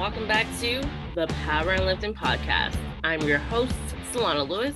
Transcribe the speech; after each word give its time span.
welcome 0.00 0.26
back 0.26 0.46
to 0.58 0.82
the 1.14 1.26
Power 1.44 1.72
and 1.72 1.84
Lifting 1.84 2.14
Podcast. 2.14 2.74
I'm 3.04 3.20
your 3.20 3.36
host, 3.36 3.74
Solana 4.10 4.48
Lewis, 4.48 4.74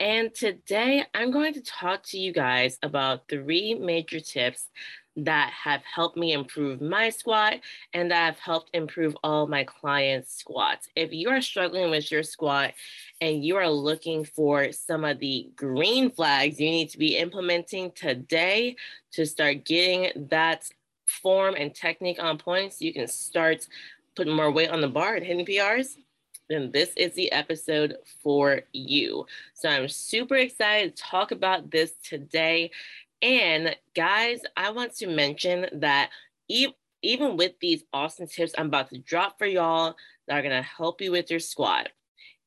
and 0.00 0.34
today 0.34 1.04
I'm 1.12 1.30
going 1.30 1.52
to 1.52 1.60
talk 1.60 2.02
to 2.04 2.18
you 2.18 2.32
guys 2.32 2.78
about 2.82 3.28
three 3.28 3.74
major 3.74 4.20
tips 4.20 4.68
that 5.16 5.50
have 5.50 5.82
helped 5.84 6.16
me 6.16 6.32
improve 6.32 6.80
my 6.80 7.10
squat 7.10 7.56
and 7.92 8.10
that 8.10 8.24
have 8.24 8.38
helped 8.38 8.70
improve 8.72 9.14
all 9.22 9.46
my 9.46 9.64
clients' 9.64 10.38
squats. 10.38 10.88
If 10.96 11.12
you 11.12 11.28
are 11.28 11.42
struggling 11.42 11.90
with 11.90 12.10
your 12.10 12.22
squat 12.22 12.72
and 13.20 13.44
you 13.44 13.56
are 13.56 13.68
looking 13.68 14.24
for 14.24 14.72
some 14.72 15.04
of 15.04 15.18
the 15.18 15.50
green 15.56 16.10
flags 16.10 16.58
you 16.58 16.70
need 16.70 16.88
to 16.88 16.98
be 16.98 17.18
implementing 17.18 17.90
today 17.90 18.76
to 19.12 19.26
start 19.26 19.66
getting 19.66 20.10
that 20.30 20.70
form 21.04 21.54
and 21.56 21.74
technique 21.74 22.22
on 22.22 22.38
point 22.38 22.72
so 22.72 22.84
you 22.84 22.92
can 22.92 23.08
start 23.08 23.66
putting 24.18 24.34
more 24.34 24.50
weight 24.50 24.70
on 24.70 24.80
the 24.80 24.88
bar 24.88 25.14
and 25.14 25.24
hitting 25.24 25.46
PRs, 25.46 25.94
then 26.48 26.72
this 26.72 26.90
is 26.96 27.14
the 27.14 27.30
episode 27.30 27.98
for 28.20 28.62
you. 28.72 29.24
So 29.54 29.68
I'm 29.68 29.86
super 29.86 30.34
excited 30.34 30.96
to 30.96 31.02
talk 31.02 31.30
about 31.30 31.70
this 31.70 31.92
today. 32.02 32.72
And 33.22 33.76
guys, 33.94 34.40
I 34.56 34.72
want 34.72 34.96
to 34.96 35.06
mention 35.06 35.66
that 35.74 36.10
e- 36.48 36.74
even 37.00 37.36
with 37.36 37.52
these 37.60 37.84
awesome 37.92 38.26
tips 38.26 38.54
I'm 38.58 38.66
about 38.66 38.90
to 38.90 38.98
drop 38.98 39.38
for 39.38 39.46
y'all 39.46 39.94
that 40.26 40.36
are 40.36 40.42
going 40.42 40.50
to 40.50 40.68
help 40.68 41.00
you 41.00 41.12
with 41.12 41.30
your 41.30 41.38
squat, 41.38 41.90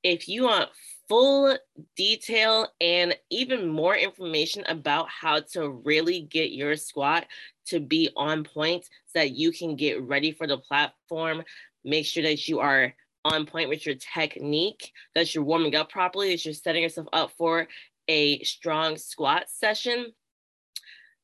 if 0.04 0.28
you 0.28 0.44
want 0.44 0.70
full 1.08 1.58
detail 1.96 2.68
and 2.82 3.16
even 3.30 3.70
more 3.70 3.96
information 3.96 4.66
about 4.68 5.08
how 5.08 5.40
to 5.40 5.70
really 5.70 6.20
get 6.20 6.52
your 6.52 6.76
squat 6.76 7.26
to 7.72 7.80
be 7.80 8.10
on 8.16 8.44
point 8.44 8.86
so 8.86 9.20
that 9.20 9.32
you 9.32 9.52
can 9.52 9.76
get 9.76 10.02
ready 10.02 10.32
for 10.32 10.48
the 10.48 10.58
platform, 10.58 11.44
make 11.84 12.06
sure 12.06 12.24
that 12.24 12.48
you 12.48 12.60
are 12.60 12.94
on 13.26 13.46
point 13.46 13.70
with 13.70 13.86
your 13.86 13.96
technique, 13.96 14.92
that 15.16 15.34
you're 15.34 15.44
warming 15.44 15.76
up 15.76 15.92
properly, 15.92 16.32
that 16.32 16.46
you're 16.46 16.54
setting 16.54 16.84
yourself 16.84 17.08
up 17.14 17.32
for 17.38 17.68
a 18.08 18.42
strong 18.44 18.98
squat 18.98 19.46
session, 19.48 20.14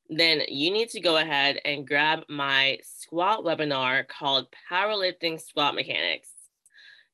then 0.08 0.40
you 0.48 0.70
need 0.70 0.88
to 0.90 1.00
go 1.00 1.18
ahead 1.18 1.60
and 1.64 1.86
grab 1.86 2.20
my 2.28 2.78
squat 2.82 3.44
webinar 3.44 4.06
called 4.08 4.46
Powerlifting 4.70 5.40
Squat 5.40 5.74
Mechanics. 5.74 6.30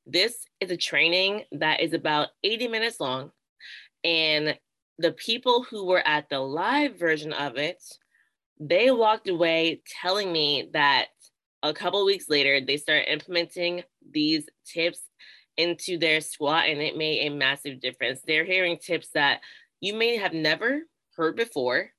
This 0.07 0.47
is 0.61 0.71
a 0.71 0.77
training 0.77 1.45
that 1.53 1.81
is 1.81 1.93
about 1.93 2.29
80 2.45 2.69
minutes 2.69 3.01
long. 3.01 3.33
And 4.05 4.57
the 4.99 5.13
people 5.13 5.65
who 5.65 5.87
were 5.87 6.07
at 6.07 6.29
the 6.29 6.39
live 6.39 6.99
version 6.99 7.33
of 7.33 7.57
it, 7.57 7.83
they 8.59 8.91
walked 8.91 9.29
away 9.29 9.83
telling 10.01 10.33
me 10.33 10.71
that 10.73 11.07
a 11.63 11.73
couple 11.73 12.05
weeks 12.05 12.29
later, 12.29 12.61
they 12.61 12.77
started 12.77 13.11
implementing 13.11 13.83
these 14.13 14.47
tips 14.67 15.01
into 15.57 15.99
their 15.99 16.21
squat 16.21 16.67
and 16.67 16.81
it 16.81 16.97
made 16.97 17.27
a 17.27 17.35
massive 17.35 17.81
difference. 17.81 18.21
They're 18.21 18.45
hearing 18.45 18.79
tips 18.79 19.09
that 19.15 19.41
you 19.81 19.95
may 19.95 20.17
have 20.17 20.33
never 20.33 20.83
heard 21.17 21.37
before 21.37 21.91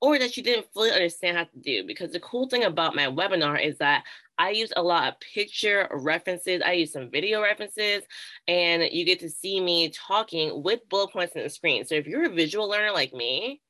or 0.00 0.18
that 0.18 0.36
you 0.36 0.42
didn't 0.42 0.66
fully 0.74 0.90
understand 0.90 1.36
how 1.38 1.44
to 1.44 1.58
do. 1.58 1.84
Because 1.86 2.12
the 2.12 2.20
cool 2.20 2.48
thing 2.48 2.64
about 2.64 2.94
my 2.94 3.06
webinar 3.06 3.64
is 3.64 3.78
that 3.78 4.04
I 4.36 4.50
use 4.50 4.72
a 4.76 4.82
lot 4.82 5.08
of 5.08 5.20
picture 5.20 5.88
references, 5.92 6.60
I 6.64 6.72
use 6.72 6.92
some 6.92 7.10
video 7.10 7.40
references, 7.40 8.02
and 8.46 8.82
you 8.92 9.06
get 9.06 9.20
to 9.20 9.30
see 9.30 9.60
me 9.60 9.90
talking 9.90 10.62
with 10.62 10.86
bullet 10.90 11.12
points 11.12 11.34
in 11.36 11.42
the 11.42 11.48
screen. 11.48 11.86
So 11.86 11.94
if 11.94 12.06
you're 12.06 12.26
a 12.26 12.34
visual 12.34 12.68
learner 12.68 12.92
like 12.92 13.14
me, 13.14 13.62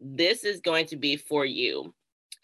this 0.00 0.44
is 0.44 0.60
going 0.60 0.86
to 0.86 0.96
be 0.96 1.16
for 1.16 1.44
you 1.44 1.94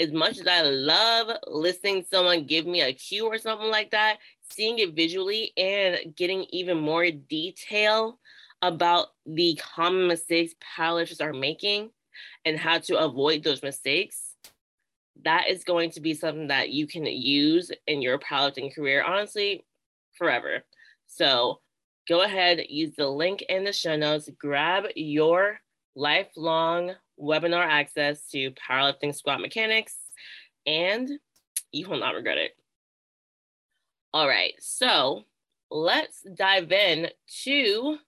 as 0.00 0.12
much 0.12 0.38
as 0.38 0.46
I 0.46 0.62
love 0.62 1.36
listening 1.46 2.04
someone 2.10 2.46
give 2.46 2.66
me 2.66 2.82
a 2.82 2.92
cue 2.92 3.26
or 3.26 3.38
something 3.38 3.70
like 3.70 3.90
that, 3.92 4.18
seeing 4.50 4.78
it 4.78 4.94
visually 4.94 5.52
and 5.56 6.14
getting 6.16 6.44
even 6.50 6.78
more 6.78 7.10
detail 7.10 8.18
about 8.62 9.08
the 9.26 9.58
common 9.62 10.08
mistakes 10.08 10.54
powerlifters 10.76 11.20
are 11.20 11.32
making 11.32 11.90
and 12.44 12.58
how 12.58 12.78
to 12.78 12.98
avoid 12.98 13.42
those 13.42 13.62
mistakes, 13.62 14.34
that 15.22 15.48
is 15.48 15.64
going 15.64 15.90
to 15.90 16.00
be 16.00 16.14
something 16.14 16.48
that 16.48 16.70
you 16.70 16.86
can 16.86 17.06
use 17.06 17.70
in 17.86 18.02
your 18.02 18.18
powerlifting 18.18 18.74
career, 18.74 19.02
honestly, 19.02 19.64
forever. 20.16 20.64
So 21.06 21.60
go 22.08 22.22
ahead, 22.22 22.66
use 22.68 22.94
the 22.96 23.08
link 23.08 23.42
in 23.42 23.64
the 23.64 23.72
show 23.72 23.96
notes, 23.96 24.28
grab 24.38 24.84
your 24.96 25.60
lifelong 25.94 26.92
webinar 27.20 27.66
access 27.66 28.26
to 28.28 28.52
powerlifting 28.52 29.14
squat 29.14 29.40
mechanics, 29.40 29.96
and 30.66 31.10
you 31.72 31.88
will 31.88 31.98
not 31.98 32.14
regret 32.14 32.38
it. 32.38 32.52
All 34.12 34.28
right, 34.28 34.54
so 34.60 35.24
let's 35.70 36.22
dive 36.36 36.70
in 36.70 37.08
to 37.44 37.98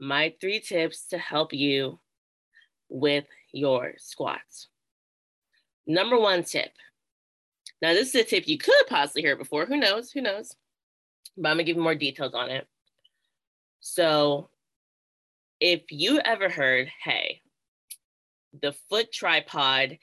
my 0.00 0.34
three 0.40 0.58
tips 0.58 1.06
to 1.08 1.18
help 1.18 1.52
you 1.52 2.00
with 2.88 3.26
your 3.52 3.94
squats. 3.98 4.68
Number 5.86 6.18
one 6.18 6.42
tip. 6.42 6.72
Now, 7.80 7.92
this 7.92 8.08
is 8.08 8.14
a 8.14 8.24
tip 8.24 8.46
you 8.46 8.58
could 8.58 8.86
possibly 8.88 9.22
hear 9.22 9.36
before. 9.36 9.66
Who 9.66 9.76
knows? 9.76 10.10
Who 10.12 10.20
knows? 10.20 10.54
But 11.36 11.50
I'm 11.50 11.56
gonna 11.56 11.64
give 11.64 11.76
you 11.76 11.82
more 11.82 11.94
details 11.94 12.34
on 12.34 12.50
it. 12.50 12.66
So, 13.80 14.50
if 15.60 15.82
you 15.90 16.20
ever 16.24 16.48
heard, 16.48 16.90
hey, 17.02 17.42
the 18.60 18.72
foot 18.90 19.12
tripod 19.12 19.98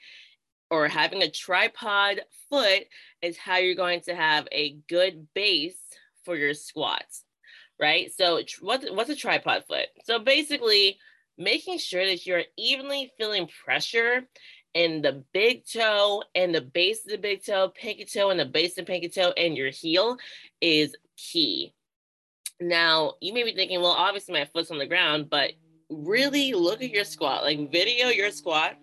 or 0.70 0.88
having 0.88 1.22
a 1.22 1.30
tripod 1.30 2.20
foot 2.48 2.84
is 3.22 3.36
how 3.36 3.56
you're 3.56 3.74
going 3.74 4.00
to 4.02 4.14
have 4.14 4.46
a 4.52 4.76
good 4.88 5.26
base 5.34 5.78
for 6.24 6.36
your 6.36 6.54
squats, 6.54 7.24
right? 7.80 8.12
So 8.16 8.40
what's, 8.60 8.90
what's 8.90 9.10
a 9.10 9.16
tripod 9.16 9.64
foot? 9.66 9.86
So 10.04 10.18
basically 10.18 10.98
making 11.36 11.78
sure 11.78 12.04
that 12.04 12.26
you're 12.26 12.44
evenly 12.56 13.12
feeling 13.18 13.48
pressure 13.64 14.28
in 14.74 15.02
the 15.02 15.24
big 15.32 15.66
toe 15.66 16.22
and 16.34 16.54
the 16.54 16.60
base 16.60 17.04
of 17.04 17.10
the 17.12 17.18
big 17.18 17.44
toe, 17.44 17.72
pinky 17.74 18.04
toe 18.04 18.30
and 18.30 18.38
the 18.38 18.44
base 18.44 18.78
of 18.78 18.86
pinky 18.86 19.08
toe 19.08 19.32
and 19.36 19.56
your 19.56 19.70
heel 19.70 20.16
is 20.60 20.94
key. 21.16 21.74
Now, 22.60 23.14
you 23.20 23.32
may 23.32 23.42
be 23.42 23.54
thinking, 23.54 23.80
well, 23.80 23.90
obviously 23.90 24.34
my 24.34 24.44
foot's 24.44 24.70
on 24.70 24.78
the 24.78 24.86
ground, 24.86 25.30
but 25.30 25.52
really 25.90 26.52
look 26.52 26.82
at 26.82 26.90
your 26.90 27.04
squat, 27.04 27.42
like 27.42 27.70
video 27.70 28.08
your 28.08 28.30
squat 28.30 28.76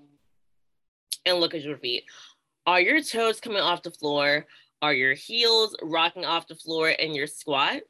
and 1.26 1.40
look 1.40 1.56
at 1.56 1.64
your 1.64 1.78
feet. 1.78 2.04
Are 2.66 2.82
your 2.82 3.02
toes 3.02 3.40
coming 3.40 3.62
off 3.62 3.84
the 3.84 3.92
floor? 3.92 4.46
Are 4.82 4.94
your 4.94 5.14
heels 5.14 5.76
rocking 5.82 6.26
off 6.26 6.48
the 6.48 6.56
floor 6.56 6.90
in 6.90 7.16
your 7.16 7.28
squat? 7.28 7.82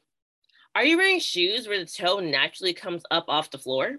Are 0.74 0.84
you 0.84 0.96
wearing 0.96 1.20
shoes 1.20 1.66
where 1.66 1.78
the 1.78 1.90
toe 1.90 2.20
naturally 2.20 2.72
comes 2.72 3.02
up 3.10 3.24
off 3.28 3.50
the 3.50 3.58
floor? 3.58 3.96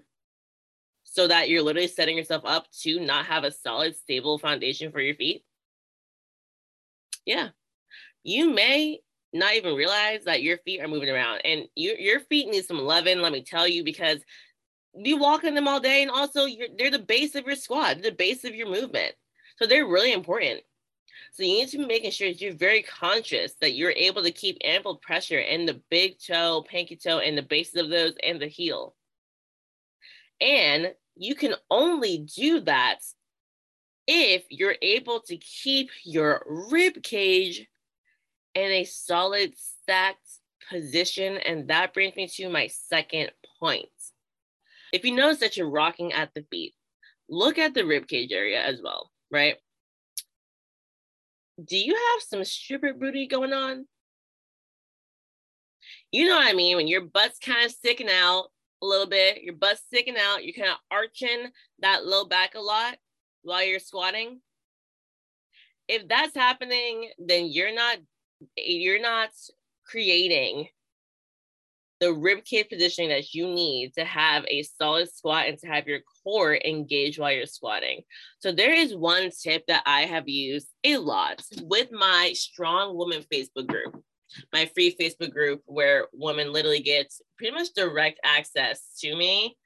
So 1.04 1.26
that 1.26 1.48
you're 1.48 1.62
literally 1.62 1.88
setting 1.88 2.16
yourself 2.16 2.44
up 2.46 2.66
to 2.82 3.00
not 3.00 3.26
have 3.26 3.44
a 3.44 3.50
solid, 3.50 3.96
stable 3.96 4.38
foundation 4.38 4.92
for 4.92 5.00
your 5.00 5.14
feet? 5.14 5.44
Yeah. 7.26 7.48
You 8.22 8.50
may 8.50 9.00
not 9.32 9.54
even 9.54 9.74
realize 9.74 10.24
that 10.24 10.42
your 10.42 10.58
feet 10.58 10.80
are 10.80 10.88
moving 10.88 11.10
around 11.10 11.40
and 11.44 11.66
you, 11.74 11.94
your 11.98 12.20
feet 12.20 12.48
need 12.48 12.64
some 12.64 12.78
loving, 12.78 13.20
let 13.20 13.32
me 13.32 13.42
tell 13.42 13.66
you, 13.66 13.84
because 13.84 14.18
you 14.94 15.16
walk 15.16 15.44
in 15.44 15.54
them 15.54 15.68
all 15.68 15.80
day 15.80 16.02
and 16.02 16.10
also 16.10 16.46
they're 16.78 16.90
the 16.90 16.98
base 16.98 17.34
of 17.34 17.46
your 17.46 17.56
squat, 17.56 18.02
the 18.02 18.12
base 18.12 18.44
of 18.44 18.54
your 18.54 18.68
movement. 18.68 19.14
So 19.56 19.66
they're 19.66 19.86
really 19.86 20.12
important. 20.12 20.60
So 21.32 21.44
you 21.44 21.60
need 21.60 21.68
to 21.68 21.78
be 21.78 21.86
making 21.86 22.10
sure 22.10 22.28
that 22.28 22.40
you're 22.40 22.54
very 22.54 22.82
conscious 22.82 23.54
that 23.60 23.74
you're 23.74 23.92
able 23.92 24.22
to 24.22 24.32
keep 24.32 24.58
ample 24.64 24.96
pressure 24.96 25.38
in 25.38 25.64
the 25.64 25.80
big 25.90 26.16
toe, 26.18 26.64
pinky 26.68 26.96
toe, 26.96 27.18
and 27.18 27.38
the 27.38 27.42
bases 27.42 27.76
of 27.76 27.88
those 27.88 28.14
and 28.22 28.40
the 28.40 28.48
heel. 28.48 28.94
And 30.40 30.94
you 31.16 31.34
can 31.34 31.54
only 31.70 32.18
do 32.18 32.60
that 32.60 32.98
if 34.06 34.44
you're 34.48 34.76
able 34.82 35.20
to 35.20 35.36
keep 35.36 35.90
your 36.02 36.44
rib 36.70 37.02
cage 37.02 37.66
in 38.54 38.70
a 38.70 38.84
solid 38.84 39.52
stacked 39.56 40.26
position. 40.68 41.36
And 41.36 41.68
that 41.68 41.94
brings 41.94 42.16
me 42.16 42.26
to 42.28 42.48
my 42.48 42.66
second 42.66 43.30
point. 43.60 43.88
If 44.92 45.04
you 45.04 45.14
notice 45.14 45.38
that 45.38 45.56
you're 45.56 45.70
rocking 45.70 46.12
at 46.12 46.30
the 46.34 46.44
feet, 46.50 46.74
look 47.28 47.58
at 47.58 47.74
the 47.74 47.82
ribcage 47.82 48.32
area 48.32 48.62
as 48.62 48.80
well, 48.82 49.10
right? 49.30 49.56
Do 51.62 51.76
you 51.76 51.94
have 51.94 52.22
some 52.22 52.44
stripper 52.44 52.94
booty 52.94 53.26
going 53.26 53.52
on? 53.52 53.86
You 56.10 56.28
know 56.28 56.36
what 56.36 56.48
I 56.48 56.54
mean? 56.54 56.76
When 56.76 56.88
your 56.88 57.02
butt's 57.02 57.38
kind 57.38 57.64
of 57.64 57.70
sticking 57.70 58.08
out 58.08 58.46
a 58.82 58.86
little 58.86 59.06
bit, 59.06 59.42
your 59.42 59.54
butt's 59.54 59.82
sticking 59.86 60.16
out, 60.18 60.44
you're 60.44 60.54
kind 60.54 60.70
of 60.70 60.78
arching 60.90 61.50
that 61.80 62.04
low 62.04 62.24
back 62.24 62.54
a 62.54 62.60
lot 62.60 62.96
while 63.42 63.64
you're 63.64 63.78
squatting. 63.78 64.40
If 65.86 66.08
that's 66.08 66.34
happening, 66.34 67.10
then 67.18 67.46
you're 67.46 67.74
not 67.74 67.98
you're 68.56 69.00
not 69.02 69.30
creating 69.84 70.68
the 72.00 72.12
rib 72.12 72.44
cage 72.44 72.68
positioning 72.70 73.10
that 73.10 73.34
you 73.34 73.46
need 73.46 73.92
to 73.94 74.04
have 74.04 74.44
a 74.48 74.62
solid 74.62 75.12
squat 75.12 75.46
and 75.48 75.58
to 75.58 75.66
have 75.66 75.86
your 75.86 76.00
core 76.24 76.56
engaged 76.64 77.18
while 77.18 77.32
you're 77.32 77.46
squatting. 77.46 78.02
So 78.38 78.52
there 78.52 78.72
is 78.72 78.96
one 78.96 79.30
tip 79.42 79.66
that 79.68 79.82
I 79.84 80.02
have 80.02 80.28
used 80.28 80.68
a 80.82 80.96
lot 80.96 81.42
with 81.62 81.92
my 81.92 82.32
strong 82.34 82.96
woman 82.96 83.22
Facebook 83.32 83.66
group. 83.66 84.02
my 84.52 84.66
free 84.74 84.96
Facebook 84.98 85.32
group 85.32 85.62
where 85.66 86.06
women 86.12 86.52
literally 86.52 86.80
get 86.80 87.12
pretty 87.36 87.54
much 87.54 87.68
direct 87.74 88.20
access 88.24 88.94
to 89.00 89.14
me. 89.16 89.56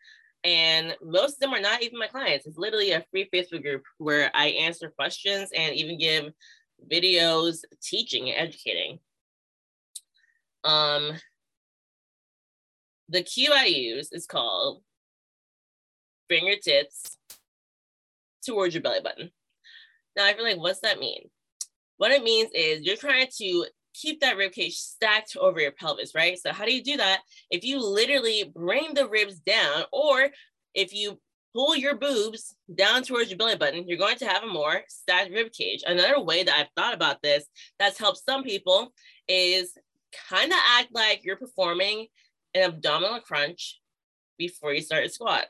And 0.42 0.94
most 1.02 1.34
of 1.34 1.40
them 1.40 1.54
are 1.54 1.60
not 1.60 1.82
even 1.82 1.98
my 1.98 2.06
clients. 2.06 2.46
It's 2.46 2.58
literally 2.58 2.92
a 2.92 3.04
free 3.10 3.28
Facebook 3.32 3.62
group 3.62 3.82
where 3.98 4.30
I 4.34 4.48
answer 4.48 4.90
questions 4.90 5.50
and 5.56 5.74
even 5.74 5.98
give 5.98 6.32
videos 6.90 7.60
teaching 7.82 8.30
and 8.30 8.48
educating. 8.48 8.98
Um, 10.64 11.12
the 13.08 13.22
cue 13.22 13.50
I 13.52 13.66
use 13.66 14.10
is 14.12 14.26
called 14.26 14.82
bring 16.28 16.46
your 16.46 16.56
tits 16.56 17.18
towards 18.44 18.74
your 18.74 18.82
belly 18.82 19.00
button. 19.02 19.30
Now, 20.16 20.26
I 20.26 20.34
feel 20.34 20.44
like, 20.44 20.58
what's 20.58 20.80
that 20.80 20.98
mean? 20.98 21.28
What 21.96 22.12
it 22.12 22.22
means 22.22 22.50
is 22.54 22.82
you're 22.82 22.96
trying 22.96 23.28
to 23.38 23.66
keep 23.94 24.20
that 24.20 24.36
rib 24.36 24.52
cage 24.52 24.74
stacked 24.74 25.36
over 25.36 25.60
your 25.60 25.72
pelvis, 25.72 26.14
right? 26.14 26.38
So, 26.38 26.52
how 26.52 26.64
do 26.64 26.74
you 26.74 26.82
do 26.82 26.96
that? 26.96 27.20
If 27.50 27.64
you 27.64 27.84
literally 27.84 28.52
bring 28.54 28.94
the 28.94 29.08
ribs 29.08 29.38
down, 29.40 29.84
or 29.92 30.28
if 30.74 30.92
you 30.92 31.20
pull 31.54 31.76
your 31.76 31.94
boobs 31.94 32.56
down 32.74 33.02
towards 33.02 33.30
your 33.30 33.38
belly 33.38 33.56
button, 33.56 33.86
you're 33.86 33.98
going 33.98 34.16
to 34.18 34.26
have 34.26 34.42
a 34.42 34.48
more 34.48 34.82
stacked 34.88 35.30
rib 35.30 35.52
cage. 35.52 35.82
Another 35.86 36.20
way 36.20 36.42
that 36.42 36.56
I've 36.56 36.72
thought 36.76 36.94
about 36.94 37.22
this 37.22 37.44
that's 37.78 37.98
helped 37.98 38.24
some 38.24 38.42
people 38.42 38.92
is 39.28 39.76
kind 40.28 40.50
of 40.50 40.58
act 40.78 40.88
like 40.92 41.20
you're 41.24 41.36
performing 41.36 42.08
an 42.54 42.62
abdominal 42.62 43.20
crunch 43.20 43.80
before 44.38 44.72
you 44.72 44.80
start 44.80 45.04
a 45.04 45.08
squat. 45.08 45.46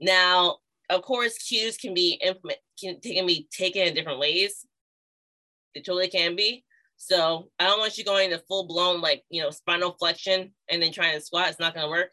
Now, 0.00 0.58
of 0.90 1.02
course, 1.02 1.38
cues 1.38 1.76
can 1.76 1.94
be 1.94 2.20
implement 2.22 2.60
can, 2.78 3.00
can 3.00 3.26
be 3.26 3.48
taken 3.50 3.82
in 3.82 3.94
different 3.94 4.18
ways. 4.18 4.66
They 5.74 5.80
totally 5.80 6.08
can 6.08 6.36
be. 6.36 6.64
So 6.96 7.50
I 7.58 7.64
don't 7.64 7.78
want 7.78 7.98
you 7.98 8.04
going 8.04 8.30
to 8.30 8.38
full 8.38 8.66
blown 8.66 9.00
like 9.00 9.24
you 9.30 9.42
know 9.42 9.50
spinal 9.50 9.96
flexion 9.98 10.52
and 10.70 10.82
then 10.82 10.92
trying 10.92 11.14
to 11.14 11.20
squat. 11.20 11.48
It's 11.48 11.60
not 11.60 11.74
going 11.74 11.84
to 11.84 11.90
work. 11.90 12.10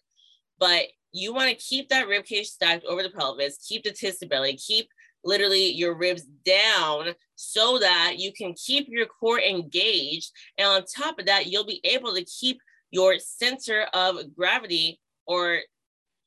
But 0.60 0.86
you 1.12 1.34
want 1.34 1.50
to 1.50 1.56
keep 1.56 1.90
that 1.90 2.08
rib 2.08 2.26
cage 2.26 2.48
stacked 2.48 2.86
over 2.86 3.04
the 3.04 3.10
pelvis. 3.10 3.66
Keep 3.68 3.84
the 3.84 3.92
tits 3.92 4.20
to 4.20 4.28
belly. 4.28 4.56
Keep 4.56 4.90
literally 5.24 5.72
your 5.72 5.96
ribs 5.96 6.24
down 6.46 7.14
so 7.36 7.78
that 7.80 8.16
you 8.18 8.34
can 8.34 8.54
keep 8.54 8.88
your 8.90 9.06
core 9.06 9.40
engaged. 9.40 10.32
And 10.58 10.68
on 10.68 10.84
top 10.86 11.20
of 11.20 11.26
that, 11.28 11.48
you'll 11.48 11.66
be 11.66 11.82
able 11.84 12.14
to 12.14 12.26
keep 12.26 12.60
your 12.94 13.18
center 13.18 13.88
of 13.92 14.36
gravity 14.36 15.00
or 15.26 15.60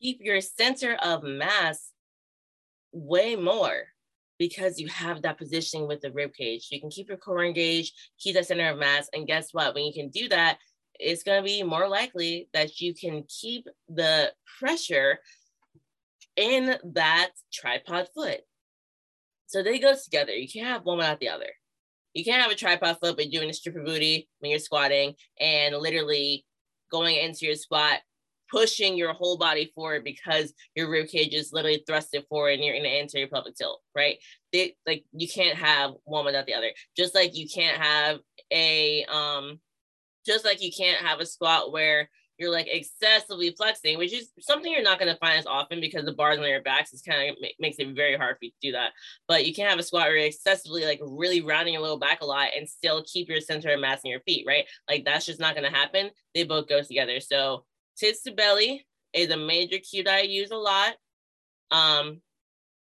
keep 0.02 0.18
your 0.20 0.40
center 0.40 0.96
of 0.96 1.22
mass 1.22 1.92
way 2.92 3.36
more 3.36 3.84
because 4.36 4.80
you 4.80 4.88
have 4.88 5.22
that 5.22 5.38
positioning 5.38 5.86
with 5.86 6.00
the 6.00 6.10
rib 6.10 6.34
cage. 6.34 6.66
You 6.72 6.80
can 6.80 6.90
keep 6.90 7.08
your 7.08 7.18
core 7.18 7.44
engaged, 7.44 7.94
keep 8.18 8.34
that 8.34 8.46
center 8.46 8.68
of 8.68 8.78
mass, 8.78 9.08
and 9.14 9.28
guess 9.28 9.54
what? 9.54 9.74
When 9.74 9.84
you 9.84 9.92
can 9.92 10.08
do 10.08 10.28
that, 10.28 10.58
it's 10.98 11.22
going 11.22 11.40
to 11.40 11.44
be 11.46 11.62
more 11.62 11.88
likely 11.88 12.48
that 12.52 12.80
you 12.80 12.94
can 12.94 13.22
keep 13.28 13.68
the 13.88 14.32
pressure 14.58 15.20
in 16.34 16.76
that 16.94 17.30
tripod 17.52 18.08
foot. 18.12 18.40
So 19.46 19.62
they 19.62 19.78
go 19.78 19.94
together. 20.02 20.32
You 20.32 20.48
can't 20.48 20.66
have 20.66 20.84
one 20.84 20.98
without 20.98 21.20
the 21.20 21.28
other. 21.28 21.50
You 22.12 22.24
can't 22.24 22.42
have 22.42 22.50
a 22.50 22.56
tripod 22.56 22.98
foot 23.00 23.16
but 23.16 23.30
doing 23.30 23.50
a 23.50 23.52
stripper 23.52 23.84
booty 23.84 24.28
when 24.40 24.50
you're 24.50 24.58
squatting 24.58 25.14
and 25.38 25.76
literally 25.76 26.44
going 26.90 27.16
into 27.16 27.46
your 27.46 27.54
squat 27.54 28.00
pushing 28.50 28.96
your 28.96 29.12
whole 29.12 29.36
body 29.36 29.72
forward 29.74 30.04
because 30.04 30.52
your 30.74 30.88
rib 30.88 31.08
cage 31.08 31.34
is 31.34 31.52
literally 31.52 31.84
thrusted 31.88 32.26
forward 32.28 32.54
and 32.54 32.64
you're 32.64 32.74
in 32.74 32.86
an 32.86 32.92
anterior 32.92 33.26
pelvic 33.26 33.56
tilt, 33.56 33.80
right? 33.94 34.18
They, 34.52 34.76
like 34.86 35.04
you 35.12 35.28
can't 35.28 35.58
have 35.58 35.92
one 36.04 36.24
without 36.24 36.46
the 36.46 36.54
other. 36.54 36.70
Just 36.96 37.14
like 37.14 37.36
you 37.36 37.48
can't 37.52 37.80
have 37.80 38.18
a 38.52 39.04
um, 39.04 39.60
just 40.24 40.44
like 40.44 40.62
you 40.62 40.70
can't 40.76 41.04
have 41.04 41.20
a 41.20 41.26
squat 41.26 41.72
where 41.72 42.08
you're 42.38 42.50
like 42.50 42.68
excessively 42.70 43.54
flexing, 43.56 43.98
which 43.98 44.12
is 44.12 44.30
something 44.40 44.70
you're 44.70 44.82
not 44.82 44.98
going 44.98 45.12
to 45.12 45.18
find 45.18 45.38
as 45.38 45.46
often 45.46 45.80
because 45.80 46.04
the 46.04 46.12
bars 46.12 46.38
on 46.38 46.48
your 46.48 46.62
backs 46.62 46.92
is 46.92 47.02
kind 47.02 47.30
of 47.30 47.36
makes 47.58 47.78
it 47.78 47.94
very 47.94 48.16
hard 48.16 48.36
for 48.38 48.44
you 48.44 48.50
to 48.50 48.56
do 48.60 48.72
that. 48.72 48.92
But 49.26 49.46
you 49.46 49.54
can 49.54 49.68
have 49.68 49.78
a 49.78 49.82
squat 49.82 50.06
where 50.06 50.16
you're 50.16 50.26
excessively 50.26 50.84
like 50.84 51.00
really 51.02 51.40
rounding 51.40 51.74
your 51.74 51.82
low 51.82 51.96
back 51.96 52.20
a 52.20 52.26
lot 52.26 52.50
and 52.56 52.68
still 52.68 53.04
keep 53.04 53.28
your 53.28 53.40
center 53.40 53.72
of 53.72 53.80
mass 53.80 54.00
in 54.04 54.10
your 54.10 54.20
feet, 54.20 54.44
right? 54.46 54.64
Like 54.88 55.04
that's 55.04 55.26
just 55.26 55.40
not 55.40 55.54
going 55.54 55.70
to 55.70 55.76
happen. 55.76 56.10
They 56.34 56.44
both 56.44 56.68
go 56.68 56.82
together. 56.82 57.20
So 57.20 57.64
tits 57.96 58.22
to 58.22 58.32
belly 58.32 58.86
is 59.12 59.30
a 59.30 59.36
major 59.36 59.78
cue 59.78 60.04
that 60.04 60.14
I 60.14 60.20
use 60.22 60.50
a 60.50 60.56
lot. 60.56 60.94
Um, 61.70 62.20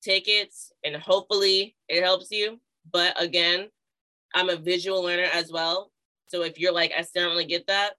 take 0.02 0.28
it 0.28 0.54
and 0.84 0.96
hopefully 0.96 1.76
it 1.88 2.02
helps 2.02 2.30
you. 2.30 2.60
But 2.90 3.20
again, 3.20 3.68
I'm 4.34 4.48
a 4.48 4.56
visual 4.56 5.02
learner 5.02 5.28
as 5.32 5.50
well. 5.52 5.90
So 6.28 6.42
if 6.42 6.58
you're 6.58 6.72
like, 6.72 6.92
I 6.96 7.02
still 7.02 7.24
don't 7.24 7.32
really 7.32 7.44
get 7.44 7.66
that, 7.66 7.94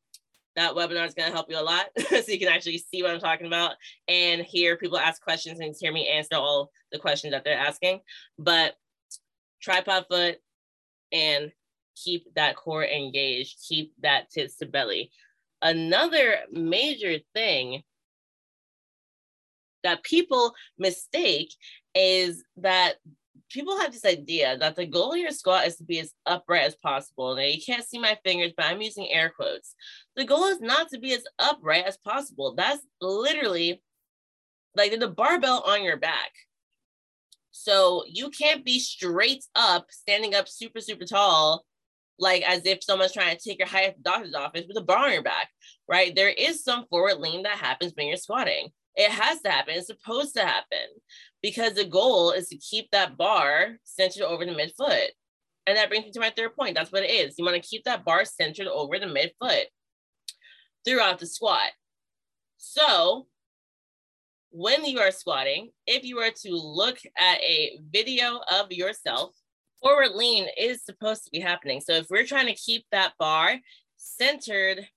that 0.55 0.73
webinar 0.73 1.07
is 1.07 1.13
going 1.13 1.29
to 1.29 1.35
help 1.35 1.49
you 1.49 1.57
a 1.57 1.61
lot 1.61 1.85
so 2.09 2.23
you 2.27 2.39
can 2.39 2.47
actually 2.47 2.77
see 2.77 3.01
what 3.01 3.11
I'm 3.11 3.19
talking 3.19 3.47
about 3.47 3.73
and 4.07 4.41
hear 4.41 4.77
people 4.77 4.97
ask 4.97 5.21
questions 5.21 5.59
and 5.59 5.75
hear 5.79 5.91
me 5.91 6.07
answer 6.07 6.35
all 6.35 6.71
the 6.91 6.99
questions 6.99 7.31
that 7.31 7.43
they're 7.43 7.57
asking. 7.57 8.01
But 8.37 8.75
tripod 9.61 10.05
foot 10.09 10.37
and 11.11 11.51
keep 11.95 12.25
that 12.35 12.55
core 12.55 12.85
engaged, 12.85 13.59
keep 13.67 13.93
that 14.01 14.29
tits 14.29 14.57
to 14.57 14.65
belly. 14.65 15.11
Another 15.61 16.39
major 16.51 17.17
thing 17.33 17.83
that 19.83 20.03
people 20.03 20.53
mistake 20.77 21.53
is 21.95 22.43
that 22.57 22.95
people 23.49 23.79
have 23.79 23.91
this 23.91 24.05
idea 24.05 24.57
that 24.57 24.75
the 24.75 24.85
goal 24.85 25.13
of 25.13 25.19
your 25.19 25.31
squat 25.31 25.67
is 25.67 25.77
to 25.77 25.83
be 25.83 25.99
as 25.99 26.13
upright 26.25 26.63
as 26.63 26.75
possible. 26.75 27.35
Now, 27.35 27.43
you 27.43 27.61
can't 27.63 27.83
see 27.83 27.99
my 27.99 28.17
fingers, 28.23 28.53
but 28.55 28.65
I'm 28.65 28.81
using 28.81 29.09
air 29.09 29.31
quotes. 29.35 29.75
The 30.15 30.25
goal 30.25 30.45
is 30.45 30.61
not 30.61 30.89
to 30.89 30.99
be 30.99 31.13
as 31.13 31.23
upright 31.39 31.85
as 31.85 31.97
possible. 31.97 32.55
That's 32.55 32.81
literally 33.01 33.81
like 34.75 34.97
the 34.99 35.07
barbell 35.07 35.63
on 35.65 35.83
your 35.83 35.97
back. 35.97 36.31
So 37.51 38.03
you 38.07 38.29
can't 38.29 38.63
be 38.63 38.79
straight 38.79 39.43
up, 39.55 39.87
standing 39.89 40.33
up 40.33 40.47
super, 40.47 40.79
super 40.79 41.05
tall, 41.05 41.65
like 42.17 42.43
as 42.43 42.65
if 42.65 42.83
someone's 42.83 43.13
trying 43.13 43.35
to 43.35 43.41
take 43.41 43.59
your 43.59 43.67
height 43.67 43.89
at 43.89 43.97
the 43.97 44.03
doctor's 44.03 44.35
office 44.35 44.65
with 44.67 44.77
a 44.77 44.81
bar 44.81 45.07
on 45.07 45.13
your 45.13 45.23
back, 45.23 45.49
right? 45.87 46.15
There 46.15 46.29
is 46.29 46.63
some 46.63 46.85
forward 46.89 47.17
lean 47.17 47.43
that 47.43 47.57
happens 47.57 47.93
when 47.95 48.07
you're 48.07 48.17
squatting. 48.17 48.69
It 48.95 49.11
has 49.11 49.41
to 49.41 49.49
happen. 49.49 49.75
It's 49.75 49.87
supposed 49.87 50.35
to 50.35 50.45
happen 50.45 50.87
because 51.41 51.73
the 51.73 51.85
goal 51.85 52.31
is 52.31 52.47
to 52.49 52.57
keep 52.57 52.91
that 52.91 53.17
bar 53.17 53.77
centered 53.83 54.23
over 54.23 54.45
the 54.45 54.51
midfoot. 54.51 55.07
And 55.67 55.77
that 55.77 55.89
brings 55.89 56.05
me 56.05 56.11
to 56.11 56.19
my 56.19 56.33
third 56.35 56.55
point. 56.55 56.75
That's 56.75 56.91
what 56.91 57.03
it 57.03 57.11
is. 57.11 57.35
You 57.37 57.45
want 57.45 57.55
to 57.55 57.67
keep 57.67 57.83
that 57.85 58.03
bar 58.03 58.25
centered 58.25 58.67
over 58.67 58.99
the 58.99 59.05
midfoot 59.05 59.63
throughout 60.85 61.19
the 61.19 61.27
squat. 61.27 61.69
So 62.57 63.27
when 64.49 64.83
you 64.85 64.99
are 64.99 65.11
squatting, 65.11 65.71
if 65.87 66.03
you 66.03 66.17
were 66.17 66.31
to 66.43 66.51
look 66.51 66.97
at 67.17 67.39
a 67.41 67.79
video 67.89 68.41
of 68.51 68.71
yourself, 68.71 69.33
forward 69.81 70.11
lean 70.11 70.47
is 70.57 70.83
supposed 70.83 71.23
to 71.23 71.31
be 71.31 71.39
happening. 71.39 71.79
So 71.79 71.93
if 71.93 72.07
we're 72.09 72.25
trying 72.25 72.47
to 72.47 72.55
keep 72.55 72.85
that 72.91 73.13
bar 73.17 73.57
centered 73.97 74.87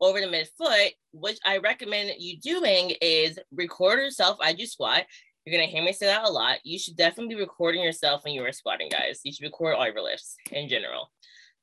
over 0.00 0.20
the 0.20 0.26
midfoot, 0.26 0.90
which 1.12 1.38
I 1.44 1.58
recommend 1.58 2.12
you 2.18 2.38
doing 2.38 2.94
is 3.02 3.38
record 3.52 3.98
yourself 3.98 4.38
as 4.42 4.58
you 4.58 4.66
squat. 4.66 5.04
You're 5.44 5.58
gonna 5.58 5.70
hear 5.70 5.82
me 5.82 5.92
say 5.92 6.06
that 6.06 6.24
a 6.24 6.30
lot. 6.30 6.58
You 6.64 6.78
should 6.78 6.96
definitely 6.96 7.34
be 7.34 7.40
recording 7.40 7.82
yourself 7.82 8.24
when 8.24 8.34
you 8.34 8.44
are 8.44 8.52
squatting, 8.52 8.88
guys. 8.90 9.20
You 9.24 9.32
should 9.32 9.44
record 9.44 9.74
all 9.74 9.86
your 9.86 10.02
lifts 10.02 10.36
in 10.52 10.68
general. 10.68 11.10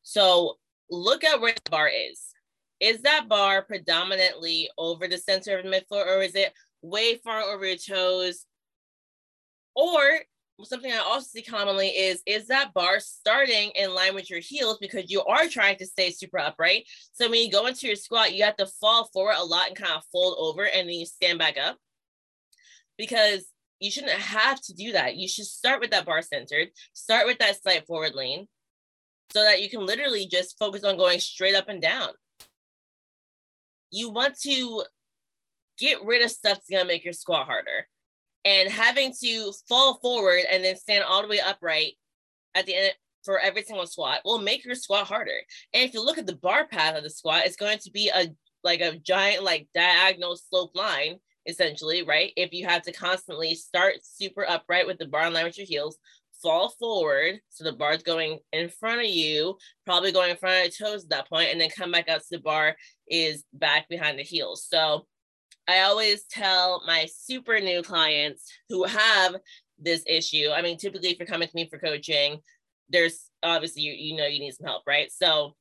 So 0.04 0.58
look 0.90 1.24
at 1.24 1.40
where 1.40 1.54
the 1.54 1.70
bar 1.70 1.88
is. 1.88 2.22
Is 2.80 3.02
that 3.04 3.30
bar 3.30 3.62
predominantly 3.62 4.70
over 4.78 5.08
the 5.08 5.18
center 5.18 5.58
of 5.58 5.64
the 5.64 5.70
midfoot, 5.70 6.08
or 6.08 6.22
is 6.22 6.36
it 6.36 6.54
way 6.82 7.18
far 7.18 7.42
over 7.42 7.66
your 7.66 7.78
toes? 7.78 8.46
Or 9.76 10.00
something 10.64 10.92
I 10.92 10.98
also 10.98 11.28
see 11.28 11.42
commonly 11.42 11.90
is 11.90 12.22
is 12.26 12.48
that 12.48 12.74
bar 12.74 13.00
starting 13.00 13.72
in 13.76 13.94
line 13.94 14.16
with 14.16 14.30
your 14.30 14.40
heels 14.40 14.78
because 14.80 15.12
you 15.12 15.22
are 15.24 15.48
trying 15.48 15.78
to 15.78 15.86
stay 15.86 16.12
super 16.12 16.40
upright. 16.40 16.86
So 17.12 17.30
when 17.30 17.42
you 17.42 17.52
go 17.52 17.66
into 17.66 17.88
your 17.88 17.98
squat, 17.98 18.34
you 18.34 18.46
have 18.46 18.56
to 18.58 18.66
fall 18.66 19.10
forward 19.12 19.36
a 19.38 19.44
lot 19.44 19.68
and 19.68 19.76
kind 19.76 19.94
of 19.94 20.04
fold 20.12 20.38
over 20.40 20.64
and 20.66 20.88
then 20.88 20.96
you 20.96 21.06
stand 21.06 21.40
back 21.40 21.58
up 21.58 21.78
because 22.98 23.46
you 23.80 23.92
shouldn't 23.92 24.14
have 24.14 24.62
to 24.62 24.74
do 24.74 24.94
that. 24.94 25.18
You 25.18 25.28
should 25.28 25.46
start 25.46 25.82
with 25.82 25.92
that 25.92 26.06
bar 26.06 26.22
centered, 26.22 26.70
start 26.94 27.28
with 27.28 27.38
that 27.40 27.62
slight 27.62 27.86
forward 27.86 28.16
lean 28.16 28.48
so 29.34 29.44
that 29.44 29.62
you 29.62 29.70
can 29.70 29.86
literally 29.86 30.28
just 30.28 30.58
focus 30.58 30.86
on 30.86 30.98
going 30.98 31.20
straight 31.20 31.56
up 31.56 31.68
and 31.68 31.82
down. 31.82 32.10
You 33.92 34.10
want 34.10 34.40
to 34.42 34.84
get 35.78 36.04
rid 36.06 36.24
of 36.24 36.32
stuff 36.32 36.60
that's 36.60 36.70
gonna 36.70 36.86
make 36.86 37.04
your 37.04 37.14
squat 37.14 37.46
harder 37.46 37.88
and 38.46 38.70
having 38.70 39.14
to 39.24 39.52
fall 39.68 39.96
forward 39.96 40.44
and 40.50 40.64
then 40.64 40.78
stand 40.78 41.04
all 41.04 41.22
the 41.22 41.28
way 41.28 41.40
upright 41.40 41.94
at 42.54 42.66
the 42.66 42.76
end 42.76 42.94
for 43.24 43.40
every 43.40 43.64
single 43.64 43.88
squat 43.88 44.22
will 44.24 44.40
make 44.40 44.64
your 44.64 44.76
squat 44.76 45.08
harder. 45.08 45.40
And 45.74 45.84
if 45.84 45.94
you 45.94 46.06
look 46.06 46.20
at 46.20 46.28
the 46.28 46.36
bar 46.36 46.68
path 46.68 46.96
of 46.96 47.04
the 47.04 47.10
squat, 47.10 47.44
it's 47.46 47.56
going 47.56 47.80
to 47.80 47.92
be 47.92 48.10
a 48.14 48.28
like 48.64 48.82
a 48.82 48.98
giant 48.98 49.44
like 49.44 49.68
diagonal 49.74 50.38
slope 50.38 50.76
line 50.76 51.18
essentially, 51.48 52.04
right? 52.04 52.32
If 52.36 52.54
you 52.54 52.66
have 52.66 52.82
to 52.84 52.92
constantly 52.92 53.54
start 53.54 53.96
super 54.02 54.48
upright 54.50 54.88
with 54.88 54.98
the 54.98 55.06
bar 55.06 55.28
in 55.28 55.34
line 55.34 55.46
with 55.46 55.58
your 55.58 55.68
heels, 55.68 55.98
fall 56.42 56.70
forward. 56.70 57.40
So 57.50 57.64
the 57.64 57.74
bar's 57.74 58.04
going 58.04 58.40
in 58.52 58.70
front 58.70 59.02
of 59.02 59.08
you, 59.08 59.58
probably 59.86 60.12
going 60.12 60.32
in 60.32 60.38
front 60.38 60.68
of 60.68 60.80
your 60.80 60.90
toes 60.90 61.04
at 61.04 61.10
that 61.12 61.30
point, 61.30 61.50
and 61.52 61.62
then 61.62 61.70
come 61.70 61.92
back 61.92 62.10
out 62.10 62.22
to 62.22 62.28
the 62.32 62.40
bar 62.40 62.76
is 63.08 63.44
back 63.54 63.88
behind 63.90 64.18
the 64.18 64.24
heels. 64.24 64.66
So 64.68 65.06
I 65.68 65.82
always 65.82 66.24
tell 66.26 66.84
my 66.86 67.08
super 67.12 67.60
new 67.60 67.82
clients 67.82 68.52
who 68.70 68.84
have 68.84 69.36
this 69.80 70.04
issue. 70.08 70.50
I 70.54 70.62
mean, 70.62 70.78
typically 70.78 71.10
if 71.10 71.20
you're 71.20 71.28
coming 71.28 71.48
to 71.48 71.56
me 71.56 71.68
for 71.68 71.80
coaching, 71.80 72.40
there's 72.90 73.30
obviously 73.44 73.82
you, 73.82 73.94
you 73.94 74.16
know 74.16 74.28
you 74.28 74.40
need 74.40 74.54
some 74.54 74.68
help, 74.68 74.84
right? 74.86 75.12
So 75.12 75.56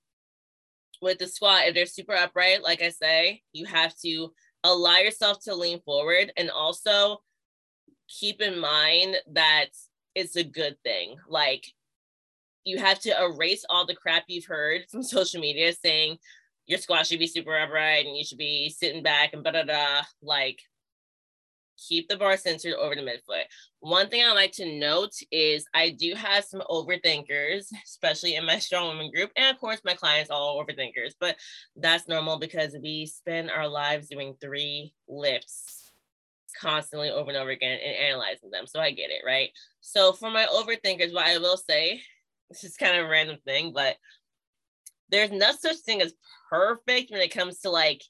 with 1.01 1.19
the 1.19 1.27
squat, 1.27 1.65
if 1.67 1.75
they're 1.75 1.87
super 1.87 2.15
upright, 2.15 2.63
like 2.63 2.83
I 2.83 2.91
say, 2.91 3.43
you 3.53 3.67
have 3.67 3.95
to 4.05 4.33
allow 4.63 4.99
yourself 4.99 5.39
to 5.45 5.55
lean 5.55 5.81
forward 5.85 6.33
and 6.37 6.51
also 6.51 7.19
keep 8.09 8.41
in 8.41 8.59
mind 8.59 9.17
that 9.33 9.67
it's 10.15 10.37
a 10.37 10.45
good 10.45 10.77
thing. 10.85 11.17
Like 11.29 11.67
you 12.65 12.79
have 12.79 13.01
to 13.01 13.23
erase 13.23 13.65
all 13.69 13.87
the 13.87 13.95
crap 13.95 14.25
you've 14.29 14.47
heard 14.47 14.83
from 14.91 15.03
social 15.03 15.41
media 15.41 15.73
saying 15.73 16.19
your 16.66 16.78
squat 16.78 17.06
should 17.06 17.18
be 17.18 17.26
super 17.26 17.59
upright 17.59 18.06
and 18.06 18.16
you 18.16 18.25
should 18.25 18.38
be 18.38 18.71
sitting 18.71 19.02
back 19.02 19.33
and 19.33 19.42
blah, 19.42 19.52
blah, 19.52 19.64
blah. 19.64 20.02
Like 20.23 20.61
keep 21.88 22.09
the 22.09 22.16
bar 22.16 22.37
centered 22.37 22.75
over 22.75 22.94
the 22.94 23.02
midfoot. 23.02 23.44
One 23.80 24.09
thing 24.09 24.25
I 24.25 24.33
like 24.33 24.52
to 24.52 24.78
note 24.78 25.12
is 25.30 25.66
I 25.75 25.90
do 25.90 26.14
have 26.14 26.44
some 26.44 26.62
overthinkers, 26.71 27.66
especially 27.85 28.37
in 28.37 28.47
my 28.47 28.59
strong 28.59 28.88
women 28.88 29.11
group. 29.11 29.30
And 29.37 29.54
of 29.54 29.61
course, 29.61 29.80
my 29.85 29.94
clients 29.94 30.30
all 30.30 30.62
overthinkers, 30.62 31.14
but 31.18 31.37
that's 31.76 32.09
normal 32.09 32.38
because 32.38 32.76
we 32.80 33.06
spend 33.06 33.50
our 33.50 33.68
lives 33.68 34.09
doing 34.09 34.35
three 34.40 34.94
lifts 35.09 35.92
constantly 36.61 37.11
over 37.11 37.30
and 37.30 37.38
over 37.38 37.50
again 37.50 37.78
and 37.85 37.97
analyzing 37.97 38.50
them. 38.50 38.66
So 38.66 38.80
I 38.80 38.92
get 38.92 39.11
it, 39.11 39.23
right? 39.26 39.50
So 39.80 40.12
for 40.12 40.30
my 40.30 40.47
overthinkers, 40.47 41.12
what 41.12 41.26
I 41.26 41.38
will 41.38 41.56
say, 41.56 42.00
this 42.49 42.64
is 42.64 42.76
kind 42.76 42.97
of 42.97 43.06
a 43.06 43.09
random 43.09 43.38
thing, 43.44 43.73
but 43.75 43.97
there's 45.11 45.31
no 45.31 45.53
such 45.53 45.77
thing 45.79 46.03
as 46.03 46.15
perfect 46.51 47.11
when 47.11 47.21
it 47.21 47.35
comes 47.35 47.61
to 47.61 47.71
like 47.71 48.03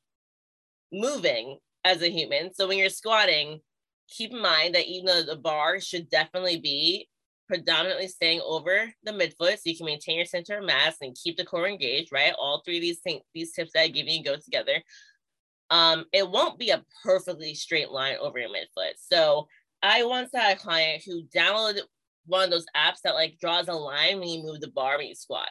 moving 0.93 1.59
as 1.85 2.03
a 2.03 2.11
human. 2.11 2.53
So 2.55 2.69
when 2.69 2.79
you're 2.79 2.89
squatting, 2.89 3.61
keep 4.09 4.33
in 4.33 4.41
mind 4.41 4.75
that 4.75 4.87
even 4.87 5.07
though 5.07 5.23
the 5.23 5.37
bar 5.37 5.81
should 5.81 6.09
definitely 6.09 6.59
be 6.59 7.09
predominantly 7.47 8.09
staying 8.09 8.41
over 8.45 8.93
the 9.03 9.13
midfoot 9.13 9.57
so 9.57 9.63
you 9.65 9.77
can 9.77 9.87
maintain 9.87 10.17
your 10.17 10.25
center 10.25 10.59
of 10.59 10.65
mass 10.65 10.97
and 11.03 11.17
keep 11.23 11.37
the 11.37 11.45
core 11.45 11.69
engaged, 11.69 12.11
right? 12.13 12.33
All 12.39 12.63
three 12.65 12.77
of 12.77 12.83
these 12.83 13.01
things, 13.01 13.23
these 13.35 13.53
tips 13.53 13.73
that 13.75 13.83
I 13.83 13.89
give 13.89 14.07
you 14.07 14.25
go 14.25 14.37
together. 14.37 14.83
Um, 15.71 16.05
it 16.13 16.29
won't 16.29 16.59
be 16.59 16.71
a 16.71 16.85
perfectly 17.03 17.55
straight 17.55 17.91
line 17.91 18.17
over 18.21 18.39
your 18.39 18.49
midfoot. 18.49 18.95
So 18.97 19.49
I 19.83 20.05
once 20.05 20.31
had 20.35 20.57
a 20.57 20.61
client 20.61 21.03
who 21.05 21.25
downloaded 21.25 21.83
one 22.27 22.45
of 22.45 22.51
those 22.51 22.67
apps 22.77 23.01
that 23.05 23.15
like 23.15 23.39
draws 23.39 23.69
a 23.69 23.75
line 23.75 24.19
when 24.19 24.29
you 24.29 24.43
move 24.43 24.61
the 24.61 24.71
bar 24.71 24.97
when 24.97 25.09
you 25.09 25.15
squat. 25.15 25.49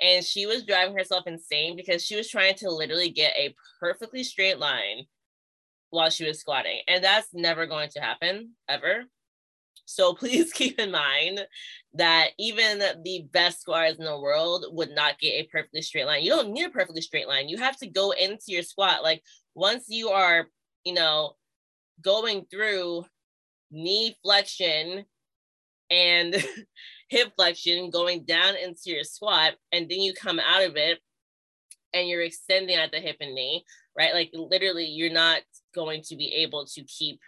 And 0.00 0.24
she 0.24 0.46
was 0.46 0.64
driving 0.64 0.96
herself 0.96 1.26
insane 1.26 1.76
because 1.76 2.04
she 2.04 2.16
was 2.16 2.28
trying 2.28 2.54
to 2.56 2.70
literally 2.70 3.10
get 3.10 3.34
a 3.36 3.54
perfectly 3.78 4.24
straight 4.24 4.58
line 4.58 5.04
while 5.90 6.10
she 6.10 6.26
was 6.26 6.40
squatting. 6.40 6.80
And 6.88 7.04
that's 7.04 7.28
never 7.34 7.66
going 7.66 7.90
to 7.90 8.00
happen 8.00 8.52
ever. 8.68 9.04
So 9.84 10.14
please 10.14 10.52
keep 10.52 10.78
in 10.78 10.90
mind 10.90 11.46
that 11.94 12.28
even 12.38 12.78
the 12.78 13.26
best 13.32 13.60
squatters 13.60 13.98
in 13.98 14.04
the 14.04 14.18
world 14.18 14.66
would 14.70 14.90
not 14.90 15.18
get 15.18 15.34
a 15.34 15.48
perfectly 15.50 15.82
straight 15.82 16.06
line. 16.06 16.22
You 16.22 16.30
don't 16.30 16.52
need 16.52 16.66
a 16.66 16.70
perfectly 16.70 17.02
straight 17.02 17.28
line. 17.28 17.48
You 17.48 17.58
have 17.58 17.76
to 17.78 17.88
go 17.88 18.12
into 18.12 18.44
your 18.48 18.62
squat. 18.62 19.02
Like 19.02 19.22
once 19.54 19.86
you 19.88 20.10
are, 20.10 20.46
you 20.84 20.94
know, 20.94 21.34
going 22.02 22.46
through 22.50 23.04
knee 23.70 24.16
flexion 24.22 25.04
and 25.90 26.34
hip 27.10 27.32
flexion, 27.36 27.90
going 27.90 28.24
down 28.24 28.54
into 28.56 28.82
your 28.86 29.04
squat, 29.04 29.54
and 29.72 29.88
then 29.90 30.00
you 30.00 30.14
come 30.14 30.40
out 30.40 30.62
of 30.62 30.76
it 30.76 30.98
and 31.92 32.08
you're 32.08 32.22
extending 32.22 32.76
at 32.76 32.92
the 32.92 33.00
hip 33.00 33.16
and 33.20 33.34
knee, 33.34 33.64
right? 33.98 34.14
Like 34.14 34.30
literally, 34.32 34.86
you're 34.86 35.12
not 35.12 35.40
going 35.74 36.02
to 36.04 36.16
be 36.16 36.32
able 36.34 36.64
to 36.66 36.84
keep 36.84 37.20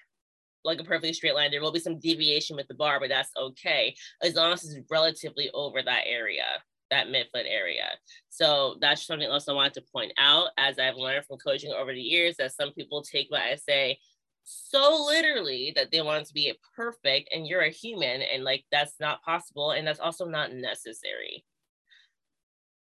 like 0.65 0.81
a 0.81 0.85
perfectly 0.85 1.13
straight 1.13 1.35
line. 1.35 1.51
There 1.51 1.61
will 1.61 1.73
be 1.73 1.81
some 1.81 1.99
deviation 1.99 2.57
with 2.57 2.69
the 2.69 2.75
bar, 2.75 3.01
but 3.01 3.09
that's 3.09 3.33
okay 3.37 3.95
as 4.23 4.35
long 4.35 4.53
as 4.53 4.65
it's 4.65 4.89
relatively 4.89 5.51
over 5.53 5.83
that 5.83 6.05
area, 6.07 6.45
that 6.93 7.09
midfoot 7.09 7.47
area. 7.47 7.89
So 8.29 8.77
that's 8.81 9.05
something 9.05 9.29
else 9.29 9.49
I 9.49 9.53
wanted 9.53 9.75
to 9.75 9.85
point 9.93 10.13
out 10.17 10.51
as 10.59 10.79
I've 10.79 10.95
learned 10.95 11.27
from 11.27 11.39
coaching 11.39 11.73
over 11.73 11.93
the 11.93 12.01
years 12.01 12.37
that 12.37 12.53
some 12.53 12.73
people 12.73 13.03
take 13.03 13.33
what 13.33 13.43
I 13.43 13.57
say 13.57 13.99
so 14.45 15.05
literally 15.07 15.73
that 15.77 15.91
they 15.91 16.03
want 16.03 16.27
to 16.27 16.35
be 16.35 16.53
perfect 16.77 17.29
and 17.33 17.47
you're 17.47 17.63
a 17.63 17.71
human 17.71 18.23
and 18.23 18.45
like 18.45 18.65
that's 18.73 18.99
not 19.01 19.23
possible 19.23 19.71
and 19.71 19.87
that's 19.87 20.01
also 20.01 20.27
not 20.27 20.53
necessary. 20.53 21.45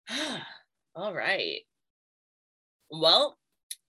All 0.95 1.13
right. 1.13 1.61
Well, 2.91 3.37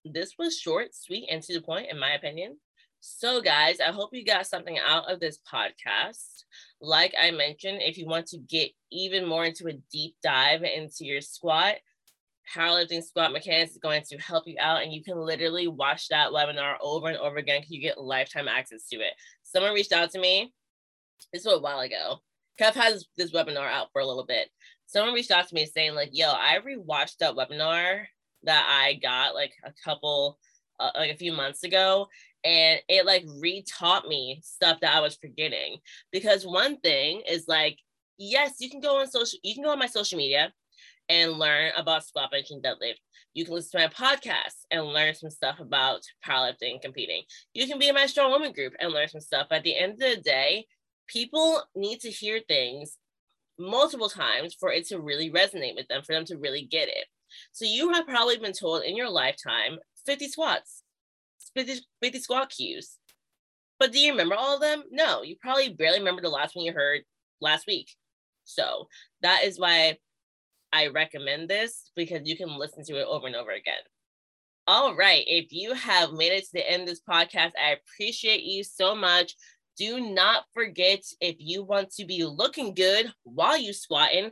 this 0.04 0.34
was 0.38 0.58
short, 0.58 0.94
sweet, 0.94 1.28
and 1.30 1.42
to 1.42 1.54
the 1.54 1.60
point, 1.60 1.88
in 1.90 1.98
my 1.98 2.12
opinion. 2.12 2.58
So, 3.00 3.40
guys, 3.40 3.80
I 3.80 3.92
hope 3.92 4.10
you 4.12 4.24
got 4.24 4.46
something 4.46 4.78
out 4.78 5.10
of 5.10 5.20
this 5.20 5.38
podcast. 5.50 6.44
Like 6.82 7.14
I 7.20 7.30
mentioned, 7.30 7.80
if 7.80 7.96
you 7.96 8.06
want 8.06 8.26
to 8.28 8.38
get 8.38 8.72
even 8.92 9.26
more 9.26 9.46
into 9.46 9.68
a 9.68 9.78
deep 9.90 10.16
dive 10.22 10.62
into 10.62 11.06
your 11.06 11.22
squat, 11.22 11.76
powerlifting 12.54 13.02
squat 13.02 13.32
mechanics 13.32 13.72
is 13.72 13.78
going 13.78 14.02
to 14.08 14.18
help 14.18 14.44
you 14.46 14.56
out. 14.58 14.82
And 14.82 14.92
you 14.92 15.02
can 15.02 15.16
literally 15.16 15.68
watch 15.68 16.08
that 16.08 16.30
webinar 16.30 16.74
over 16.80 17.08
and 17.08 17.16
over 17.18 17.36
again 17.36 17.60
because 17.60 17.70
you 17.70 17.80
get 17.80 18.00
lifetime 18.00 18.48
access 18.48 18.86
to 18.88 18.96
it. 18.96 19.12
Someone 19.42 19.74
reached 19.74 19.92
out 19.92 20.10
to 20.12 20.20
me, 20.20 20.52
this 21.32 21.44
was 21.44 21.54
a 21.54 21.60
while 21.60 21.80
ago. 21.80 22.18
Kev 22.60 22.74
has 22.74 23.06
this 23.16 23.32
webinar 23.32 23.70
out 23.70 23.88
for 23.92 24.00
a 24.00 24.06
little 24.06 24.26
bit. 24.26 24.48
Someone 24.86 25.14
reached 25.14 25.30
out 25.30 25.48
to 25.48 25.54
me 25.54 25.66
saying, 25.66 25.94
like, 25.94 26.10
yo, 26.12 26.30
I 26.30 26.58
rewatched 26.66 27.18
that 27.18 27.34
webinar 27.34 28.04
that 28.42 28.66
I 28.68 28.94
got 28.94 29.34
like 29.34 29.52
a 29.64 29.72
couple, 29.84 30.38
uh, 30.78 30.90
like 30.96 31.12
a 31.12 31.16
few 31.16 31.32
months 31.32 31.62
ago. 31.62 32.08
And 32.44 32.80
it 32.88 33.06
like 33.06 33.24
re-taught 33.38 34.08
me 34.08 34.40
stuff 34.42 34.80
that 34.80 34.94
I 34.94 35.00
was 35.00 35.16
forgetting. 35.16 35.78
Because 36.10 36.46
one 36.46 36.80
thing 36.80 37.22
is 37.28 37.44
like, 37.48 37.78
yes, 38.18 38.56
you 38.58 38.70
can 38.70 38.80
go 38.80 38.98
on 38.98 39.10
social, 39.10 39.38
you 39.42 39.54
can 39.54 39.62
go 39.62 39.70
on 39.70 39.78
my 39.78 39.86
social 39.86 40.18
media 40.18 40.52
and 41.10 41.32
learn 41.32 41.72
about 41.76 42.06
squat 42.06 42.30
bench 42.30 42.50
and 42.50 42.62
deadlift. 42.62 43.00
You 43.34 43.44
can 43.44 43.54
listen 43.54 43.80
to 43.80 43.86
my 43.86 43.92
podcast 43.92 44.54
and 44.70 44.86
learn 44.86 45.14
some 45.14 45.30
stuff 45.30 45.58
about 45.60 46.00
powerlifting 46.26 46.72
and 46.72 46.80
competing. 46.80 47.22
You 47.52 47.66
can 47.66 47.78
be 47.78 47.88
in 47.88 47.94
my 47.94 48.06
strong 48.06 48.30
woman 48.30 48.52
group 48.52 48.74
and 48.80 48.92
learn 48.92 49.08
some 49.08 49.20
stuff. 49.20 49.48
At 49.50 49.64
the 49.64 49.76
end 49.76 49.92
of 49.94 49.98
the 49.98 50.16
day, 50.16 50.66
people 51.08 51.62
need 51.74 52.00
to 52.00 52.10
hear 52.10 52.40
things 52.46 52.96
multiple 53.58 54.08
times 54.08 54.56
for 54.58 54.72
it 54.72 54.86
to 54.88 55.00
really 55.00 55.30
resonate 55.30 55.74
with 55.74 55.88
them, 55.88 56.02
for 56.02 56.12
them 56.12 56.24
to 56.26 56.38
really 56.38 56.62
get 56.62 56.88
it. 56.88 57.06
So 57.52 57.64
you 57.64 57.92
have 57.92 58.06
probably 58.06 58.38
been 58.38 58.52
told 58.52 58.84
in 58.84 58.96
your 58.96 59.10
lifetime 59.10 59.78
50 60.06 60.28
squats, 60.28 60.82
50, 61.56 61.80
50 62.00 62.18
squat 62.20 62.50
cues. 62.50 62.98
But 63.78 63.92
do 63.92 63.98
you 63.98 64.12
remember 64.12 64.36
all 64.36 64.54
of 64.54 64.60
them? 64.60 64.84
No, 64.90 65.22
you 65.22 65.36
probably 65.40 65.70
barely 65.70 65.98
remember 65.98 66.22
the 66.22 66.28
last 66.28 66.54
one 66.54 66.64
you 66.64 66.72
heard 66.72 67.02
last 67.40 67.66
week. 67.66 67.90
So 68.44 68.88
that 69.22 69.44
is 69.44 69.58
why 69.58 69.98
I 70.72 70.88
recommend 70.88 71.48
this 71.48 71.90
because 71.96 72.20
you 72.24 72.36
can 72.36 72.58
listen 72.58 72.84
to 72.84 73.00
it 73.00 73.06
over 73.06 73.26
and 73.26 73.36
over 73.36 73.50
again. 73.50 73.74
All 74.66 74.94
right. 74.94 75.24
If 75.26 75.52
you 75.52 75.74
have 75.74 76.12
made 76.12 76.32
it 76.32 76.44
to 76.44 76.50
the 76.52 76.70
end 76.70 76.82
of 76.82 76.88
this 76.88 77.00
podcast, 77.00 77.52
I 77.60 77.76
appreciate 77.76 78.42
you 78.42 78.62
so 78.62 78.94
much. 78.94 79.34
Do 79.76 80.00
not 80.00 80.44
forget 80.54 81.02
if 81.20 81.36
you 81.38 81.64
want 81.64 81.90
to 81.92 82.04
be 82.04 82.24
looking 82.24 82.74
good 82.74 83.12
while 83.24 83.58
you 83.58 83.72
squatting, 83.72 84.30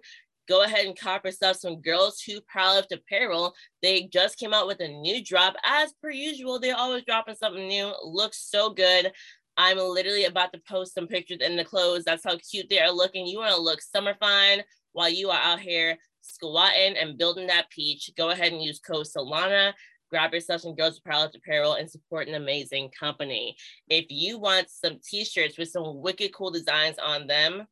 go 0.48 0.62
ahead 0.62 0.86
and 0.86 0.98
cop 0.98 1.24
yourself 1.24 1.56
some 1.56 1.80
Girls 1.80 2.20
Who 2.20 2.40
Powerlift 2.54 2.92
apparel. 2.92 3.54
They 3.82 4.04
just 4.12 4.38
came 4.38 4.54
out 4.54 4.66
with 4.66 4.80
a 4.80 4.88
new 4.88 5.24
drop. 5.24 5.54
As 5.64 5.92
per 6.02 6.10
usual, 6.10 6.60
they're 6.60 6.76
always 6.76 7.04
dropping 7.04 7.34
something 7.34 7.66
new. 7.66 7.92
Looks 8.04 8.48
so 8.50 8.70
good. 8.70 9.10
I'm 9.56 9.78
literally 9.78 10.26
about 10.26 10.52
to 10.52 10.60
post 10.68 10.94
some 10.94 11.08
pictures 11.08 11.38
in 11.40 11.56
the 11.56 11.64
clothes. 11.64 12.04
That's 12.04 12.24
how 12.24 12.36
cute 12.50 12.68
they 12.70 12.78
are 12.78 12.92
looking. 12.92 13.26
You 13.26 13.38
want 13.38 13.54
to 13.54 13.60
look 13.60 13.82
summer 13.82 14.14
fine 14.20 14.62
while 14.92 15.08
you 15.08 15.30
are 15.30 15.40
out 15.40 15.60
here 15.60 15.96
squatting 16.20 16.96
and 16.96 17.18
building 17.18 17.46
that 17.46 17.70
peach. 17.70 18.10
Go 18.16 18.30
ahead 18.30 18.52
and 18.52 18.62
use 18.62 18.78
code 18.78 19.06
Solana 19.06 19.72
grab 20.10 20.32
yourself 20.32 20.62
some 20.62 20.74
Girls 20.74 21.00
Powerlift 21.00 21.36
apparel 21.36 21.74
and 21.74 21.90
support 21.90 22.28
an 22.28 22.34
amazing 22.34 22.90
company. 22.98 23.56
If 23.88 24.06
you 24.08 24.38
want 24.38 24.70
some 24.70 24.98
t-shirts 25.04 25.58
with 25.58 25.68
some 25.68 26.00
wicked 26.00 26.32
cool 26.34 26.50
designs 26.50 26.96
on 26.98 27.26
them 27.26 27.66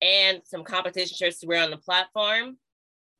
and 0.00 0.42
some 0.44 0.64
competition 0.64 1.16
shirts 1.16 1.40
to 1.40 1.46
wear 1.46 1.62
on 1.62 1.70
the 1.70 1.76
platform, 1.76 2.56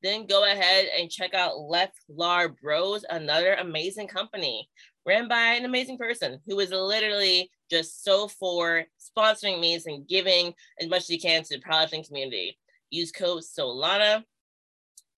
then 0.03 0.27
go 0.27 0.45
ahead 0.45 0.89
and 0.99 1.11
check 1.11 1.33
out 1.33 1.61
Left 1.61 1.97
Lar 2.09 2.49
Bros, 2.49 3.05
another 3.09 3.55
amazing 3.55 4.09
company 4.09 4.69
ran 5.07 5.29
by 5.29 5.55
an 5.55 5.65
amazing 5.65 5.99
person 5.99 6.41
who 6.47 6.61
is 6.61 6.71
literally 6.71 7.51
just 7.71 8.05
so 8.05 8.29
for 8.29 8.85
sponsoring 9.01 9.61
me 9.61 9.81
and 9.87 10.07
giving 10.07 10.55
as 10.81 10.89
much 10.89 11.01
as 11.01 11.09
he 11.09 11.19
can 11.19 11.43
to 11.43 11.57
the 11.57 11.63
powerlifting 11.63 12.07
community. 12.07 12.59
Use 12.93 13.11
code 13.11 13.43
Solana 13.43 14.23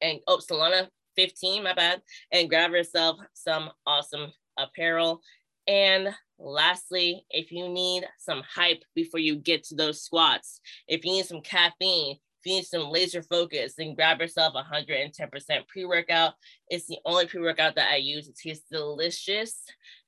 and 0.00 0.20
oh 0.28 0.38
Solana 0.38 0.88
15, 1.16 1.62
my 1.62 1.74
bad, 1.74 2.02
and 2.32 2.48
grab 2.48 2.70
yourself 2.70 3.18
some 3.34 3.70
awesome 3.86 4.32
apparel. 4.56 5.20
And 5.66 6.14
lastly, 6.38 7.26
if 7.30 7.50
you 7.50 7.68
need 7.68 8.06
some 8.18 8.42
hype 8.48 8.84
before 8.94 9.20
you 9.20 9.36
get 9.36 9.64
to 9.64 9.74
those 9.74 10.02
squats, 10.02 10.60
if 10.88 11.04
you 11.04 11.12
need 11.12 11.26
some 11.26 11.40
caffeine, 11.40 12.18
if 12.44 12.50
need 12.50 12.64
some 12.64 12.90
laser 12.90 13.22
focus, 13.22 13.74
then 13.76 13.94
grab 13.94 14.20
yourself 14.20 14.54
110% 14.54 15.66
pre 15.68 15.84
workout. 15.84 16.34
It's 16.68 16.86
the 16.86 16.98
only 17.04 17.26
pre 17.26 17.40
workout 17.40 17.76
that 17.76 17.92
I 17.92 17.96
use. 17.96 18.28
It 18.28 18.36
tastes 18.36 18.66
delicious 18.70 19.62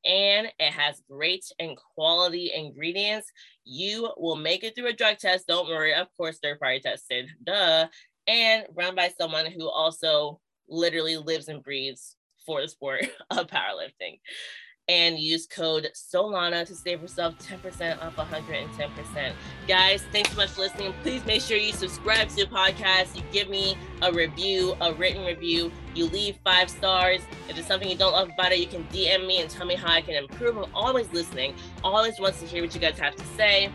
and 0.04 0.48
it 0.58 0.72
has 0.72 1.02
great 1.10 1.44
and 1.58 1.76
quality 1.94 2.52
ingredients. 2.54 3.30
You 3.64 4.10
will 4.16 4.36
make 4.36 4.64
it 4.64 4.74
through 4.74 4.88
a 4.88 4.92
drug 4.92 5.18
test. 5.18 5.46
Don't 5.46 5.68
worry. 5.68 5.94
Of 5.94 6.08
course, 6.16 6.38
third 6.42 6.60
party 6.60 6.80
tested, 6.80 7.28
duh, 7.42 7.86
and 8.26 8.66
run 8.74 8.94
by 8.94 9.12
someone 9.18 9.46
who 9.46 9.68
also 9.68 10.40
literally 10.68 11.16
lives 11.16 11.48
and 11.48 11.62
breathes 11.62 12.16
for 12.44 12.60
the 12.60 12.68
sport 12.68 13.04
of 13.30 13.46
powerlifting 13.46 14.18
and 14.88 15.18
use 15.18 15.46
code 15.46 15.88
Solana 15.94 16.64
to 16.66 16.74
save 16.74 17.02
yourself 17.02 17.34
10% 17.38 18.02
off 18.02 18.16
110%. 18.16 19.32
Guys, 19.66 20.04
thanks 20.12 20.30
so 20.30 20.36
much 20.36 20.50
for 20.50 20.60
listening. 20.60 20.94
Please 21.02 21.24
make 21.26 21.42
sure 21.42 21.56
you 21.56 21.72
subscribe 21.72 22.28
to 22.28 22.36
the 22.36 22.46
podcast. 22.46 23.16
You 23.16 23.22
give 23.32 23.48
me 23.48 23.76
a 24.02 24.12
review, 24.12 24.76
a 24.80 24.92
written 24.94 25.24
review. 25.24 25.72
You 25.94 26.06
leave 26.06 26.36
five 26.44 26.70
stars. 26.70 27.20
If 27.48 27.56
there's 27.56 27.66
something 27.66 27.90
you 27.90 27.96
don't 27.96 28.12
love 28.12 28.30
about 28.32 28.52
it, 28.52 28.60
you 28.60 28.66
can 28.66 28.84
DM 28.84 29.26
me 29.26 29.40
and 29.40 29.50
tell 29.50 29.66
me 29.66 29.74
how 29.74 29.92
I 29.92 30.02
can 30.02 30.14
improve. 30.14 30.56
I'm 30.56 30.72
always 30.74 31.12
listening. 31.12 31.54
Always 31.82 32.20
wants 32.20 32.40
to 32.40 32.46
hear 32.46 32.62
what 32.62 32.74
you 32.74 32.80
guys 32.80 32.98
have 32.98 33.16
to 33.16 33.26
say. 33.36 33.70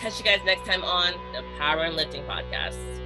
Catch 0.00 0.18
you 0.18 0.24
guys 0.24 0.40
next 0.46 0.66
time 0.66 0.82
on 0.84 1.12
the 1.32 1.42
Power 1.58 1.84
and 1.84 1.96
Lifting 1.96 2.22
Podcast. 2.24 3.03